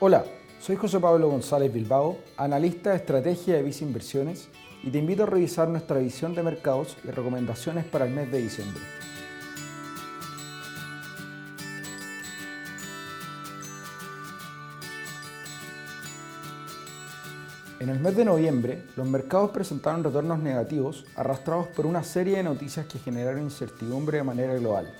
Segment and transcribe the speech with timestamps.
[0.00, 0.24] Hola,
[0.60, 4.48] soy José Pablo González Bilbao, analista de estrategia de Visa Inversiones
[4.82, 8.38] y te invito a revisar nuestra visión de mercados y recomendaciones para el mes de
[8.38, 8.82] diciembre.
[17.78, 22.42] En el mes de noviembre, los mercados presentaron retornos negativos arrastrados por una serie de
[22.42, 24.92] noticias que generaron incertidumbre de manera global.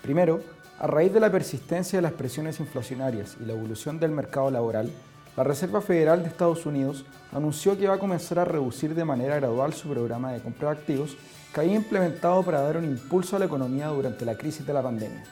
[0.00, 0.40] Primero,
[0.80, 4.90] a raíz de la persistencia de las presiones inflacionarias y la evolución del mercado laboral,
[5.36, 9.36] la Reserva Federal de Estados Unidos anunció que va a comenzar a reducir de manera
[9.36, 11.18] gradual su programa de compra de activos
[11.52, 14.82] que había implementado para dar un impulso a la economía durante la crisis de la
[14.82, 15.22] pandemia.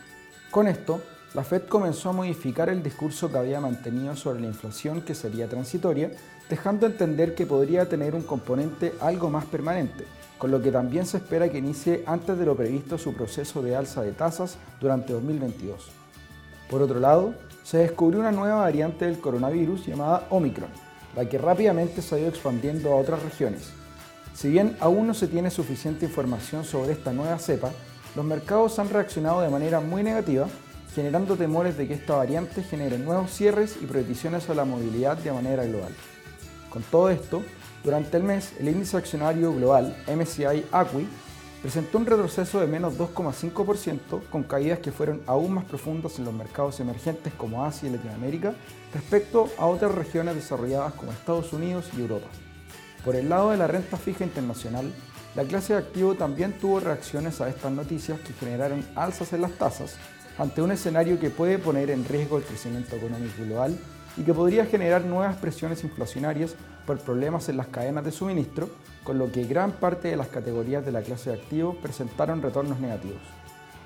[0.50, 1.00] Con esto,
[1.32, 5.48] la Fed comenzó a modificar el discurso que había mantenido sobre la inflación que sería
[5.48, 6.10] transitoria,
[6.50, 10.04] dejando entender que podría tener un componente algo más permanente,
[10.38, 13.76] con lo que también se espera que inicie antes de lo previsto su proceso de
[13.76, 15.90] alza de tasas durante 2022.
[16.70, 20.70] Por otro lado, se descubrió una nueva variante del coronavirus llamada Omicron,
[21.16, 23.70] la que rápidamente se ha ido expandiendo a otras regiones.
[24.34, 27.72] Si bien aún no se tiene suficiente información sobre esta nueva cepa,
[28.14, 30.46] los mercados han reaccionado de manera muy negativa,
[30.94, 35.32] generando temores de que esta variante genere nuevos cierres y prohibiciones a la movilidad de
[35.32, 35.92] manera global.
[36.70, 37.42] Con todo esto,
[37.84, 41.06] durante el mes, el índice accionario global MSCI ACWI
[41.62, 46.34] presentó un retroceso de menos 2,5% con caídas que fueron aún más profundas en los
[46.34, 48.54] mercados emergentes como Asia y Latinoamérica
[48.94, 52.28] respecto a otras regiones desarrolladas como Estados Unidos y Europa.
[53.04, 54.92] Por el lado de la renta fija internacional,
[55.34, 59.52] la clase de activo también tuvo reacciones a estas noticias que generaron alzas en las
[59.52, 59.96] tasas
[60.36, 63.78] ante un escenario que puede poner en riesgo el crecimiento económico global
[64.18, 66.54] y que podría generar nuevas presiones inflacionarias
[66.86, 68.68] por problemas en las cadenas de suministro,
[69.04, 72.80] con lo que gran parte de las categorías de la clase de activos presentaron retornos
[72.80, 73.20] negativos.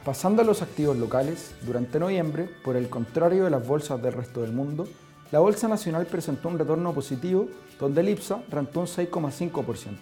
[0.04, 4.40] Pasando a los activos locales, durante noviembre, por el contrario de las bolsas del resto
[4.40, 4.88] del mundo,
[5.30, 9.96] la Bolsa Nacional presentó un retorno positivo donde el IPSA rentó un 6,5%.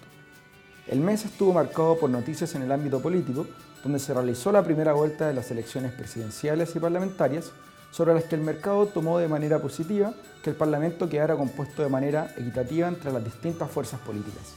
[0.88, 3.46] El mes estuvo marcado por noticias en el ámbito político,
[3.82, 7.52] donde se realizó la primera vuelta de las elecciones presidenciales y parlamentarias,
[7.90, 11.88] sobre las que el mercado tomó de manera positiva que el Parlamento quedara compuesto de
[11.88, 14.54] manera equitativa entre las distintas fuerzas políticas.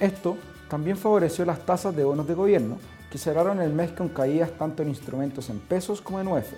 [0.00, 0.36] Esto
[0.68, 2.78] también favoreció las tasas de bonos de gobierno,
[3.10, 6.52] que cerraron el mes con caídas tanto en instrumentos en pesos como en UF.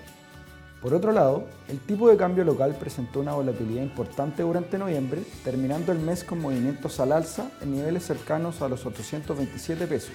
[0.81, 5.91] Por otro lado, el tipo de cambio local presentó una volatilidad importante durante noviembre, terminando
[5.91, 10.13] el mes con movimientos al alza en niveles cercanos a los 827 pesos,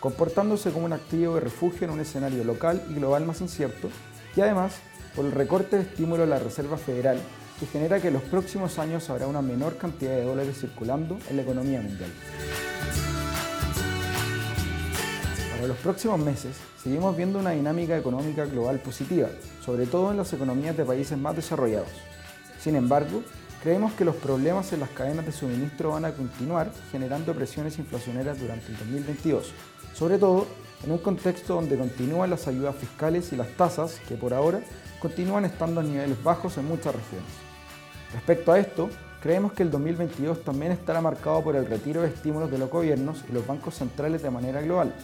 [0.00, 3.88] comportándose como un activo de refugio en un escenario local y global más incierto,
[4.36, 4.74] y además
[5.14, 7.18] por el recorte de estímulo de la Reserva Federal
[7.58, 11.36] que genera que en los próximos años habrá una menor cantidad de dólares circulando en
[11.36, 12.10] la economía mundial.
[15.52, 19.28] Para los próximos meses, seguimos viendo una dinámica económica global positiva,
[19.64, 21.88] sobre todo en las economías de países más desarrollados.
[22.60, 23.22] Sin embargo,
[23.62, 28.40] creemos que los problemas en las cadenas de suministro van a continuar generando presiones inflacionarias
[28.40, 29.52] durante el 2022,
[29.94, 30.46] sobre todo
[30.84, 34.60] en un contexto donde continúan las ayudas fiscales y las tasas, que por ahora
[35.00, 37.30] continúan estando a niveles bajos en muchas regiones.
[38.12, 38.90] Respecto a esto,
[39.22, 43.24] creemos que el 2022 también estará marcado por el retiro de estímulos de los gobiernos
[43.28, 44.94] y los bancos centrales de manera global,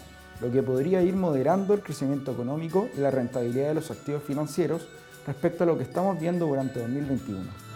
[0.41, 4.87] lo que podría ir moderando el crecimiento económico y la rentabilidad de los activos financieros
[5.27, 7.70] respecto a lo que estamos viendo durante 2021.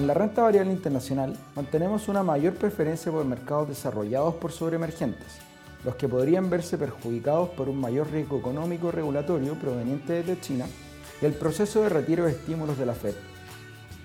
[0.00, 5.26] En la renta variable internacional mantenemos una mayor preferencia por mercados desarrollados por sobre emergentes,
[5.84, 10.64] los que podrían verse perjudicados por un mayor riesgo económico regulatorio proveniente de China
[11.20, 13.12] y el proceso de retiro de estímulos de la Fed.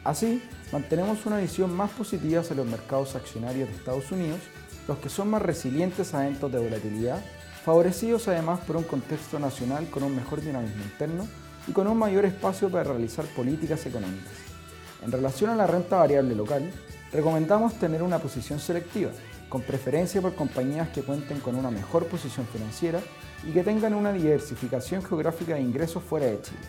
[0.03, 4.41] Así, mantenemos una visión más positiva hacia los mercados accionarios de Estados Unidos,
[4.89, 7.23] los que son más resilientes a eventos de volatilidad,
[7.63, 11.25] favorecidos además por un contexto nacional con un mejor dinamismo interno
[11.69, 14.54] y con un mayor espacio para realizar políticas económicas.
[15.03, 16.71] En relación a la renta variable local,
[17.11, 19.11] recomendamos tener una posición selectiva,
[19.49, 22.99] con preferencia por compañías que cuenten con una mejor posición financiera
[23.47, 26.59] y que tengan una diversificación geográfica de ingresos fuera de Chile.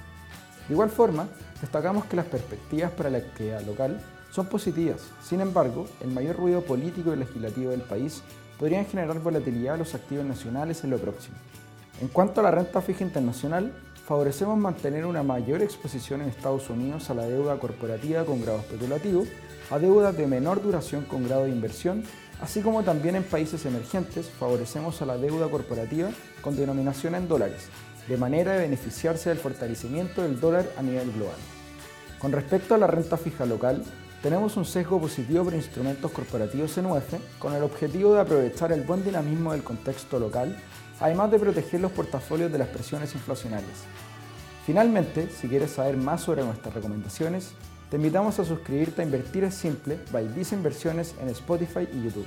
[0.68, 1.28] De igual forma,
[1.60, 4.00] destacamos que las perspectivas para la actividad local
[4.30, 8.22] son positivas, sin embargo, el mayor ruido político y legislativo del país
[8.58, 11.36] podrían generar volatilidad a los activos nacionales en lo próximo.
[12.00, 13.72] En cuanto a la renta fija internacional,
[14.06, 19.24] favorecemos mantener una mayor exposición en Estados Unidos a la deuda corporativa con grado especulativo,
[19.68, 22.04] a deudas de menor duración con grado de inversión,
[22.40, 26.10] así como también en países emergentes favorecemos a la deuda corporativa
[26.40, 27.66] con denominación en dólares,
[28.06, 31.36] de manera de beneficiarse del fortalecimiento del dólar a nivel global.
[32.20, 33.82] Con respecto a la renta fija local,
[34.22, 38.82] tenemos un sesgo positivo para instrumentos corporativos en UF con el objetivo de aprovechar el
[38.82, 40.56] buen dinamismo del contexto local
[41.00, 43.84] además de proteger los portafolios de las presiones inflacionarias.
[44.64, 47.52] Finalmente, si quieres saber más sobre nuestras recomendaciones,
[47.90, 52.26] te invitamos a suscribirte a Invertir es Simple by Visa Inversiones en Spotify y YouTube.